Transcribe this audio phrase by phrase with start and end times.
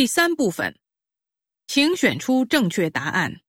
[0.00, 0.80] 第三部分，
[1.66, 3.42] 请选出正确答案。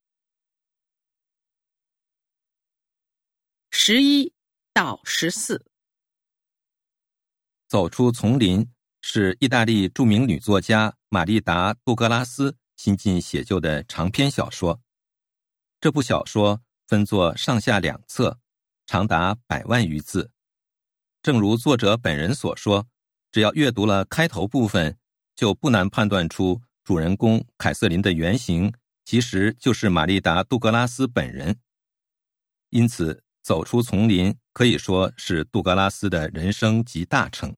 [3.70, 4.34] 十一
[4.74, 5.66] 到十四，
[7.70, 8.70] 走出丛林
[9.00, 14.82] 是意大利著名女作家玛丽达·杜格拉斯新近写就的长篇小说。
[15.80, 18.38] 这部小说分作上下两册，
[18.86, 20.30] 长达百万余字。
[21.22, 22.86] 正如作者本人所说，
[23.32, 24.98] 只要阅读了开头部分，
[25.42, 28.72] 就不难判断出主人公凯瑟琳的原型
[29.04, 31.58] 其实就是玛丽达·杜格拉斯本人。
[32.70, 37.56] 因此，走出丛林可以说是杜格拉斯的人生集大成。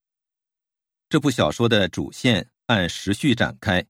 [1.10, 3.86] 这部小说的主线按时序展开，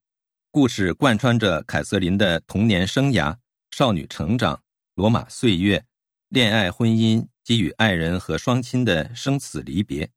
[0.50, 3.38] 故事贯穿着凯瑟琳的童年生涯。
[3.70, 4.64] 少女成长、
[4.96, 5.86] 罗马岁月、
[6.30, 10.10] 恋爱、婚姻及与爱人和双亲的生死离别。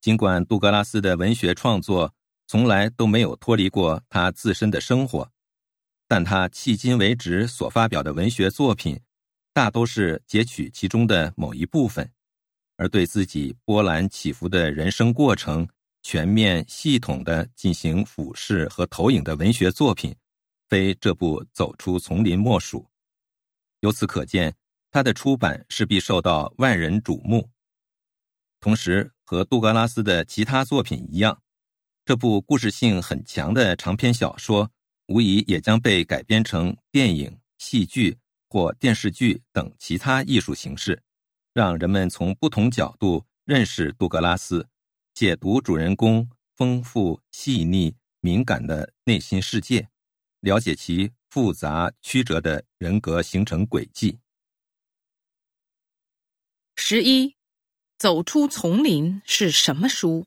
[0.00, 2.14] 尽管杜格拉斯的文学创作
[2.52, 5.26] 从来都没有脱离过他自身的生活，
[6.06, 9.00] 但他迄今为止所发表的文学作品，
[9.54, 12.12] 大都是截取其中的某一部分，
[12.76, 15.66] 而对自己波澜起伏的人生过程
[16.02, 20.14] 全面系统的进行俯视和投影的文学作品。
[20.68, 22.86] 非这部《走出丛林》莫属。
[23.80, 24.54] 由此可见，
[24.90, 27.48] 他的出版势必受到万人瞩目。
[28.60, 31.40] 同时，和杜格拉斯的其他作品一样，
[32.04, 34.68] 这部故事性很强的长篇小说，
[35.06, 41.00] 无疑也将被改编成电影、戏剧或电视剧等其他艺术形式，
[41.52, 44.68] 让人们从不同角度认识杜格拉斯，
[45.14, 49.88] 解读主人公丰富、细腻、敏感的内心世界。
[50.40, 54.18] 了解其复杂曲折的人格形成轨迹。
[56.74, 57.36] 十一，
[57.96, 60.26] 走出丛林是什么书？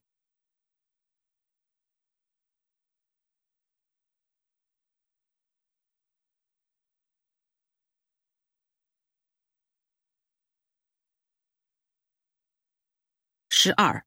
[13.65, 14.05] 十二，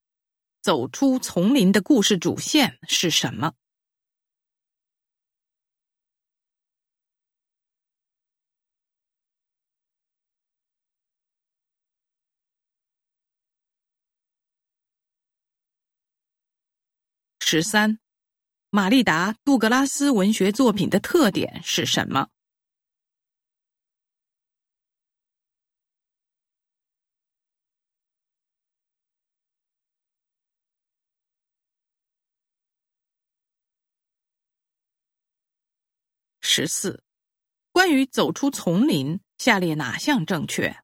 [0.62, 3.54] 走出丛林的故事主线是什么？
[17.40, 17.98] 十三，
[18.70, 22.28] 玛丽达·杜格拉斯文学作品的特点是什么？
[36.58, 37.04] 十四，
[37.70, 40.76] 关于走出丛林，下列哪项正确？